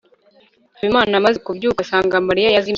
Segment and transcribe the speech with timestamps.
[0.77, 2.69] habimana amaze kubyuka, asanga mariya yazimiye